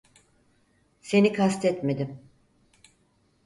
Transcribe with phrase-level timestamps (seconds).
[1.01, 2.19] Seni kastetmedim.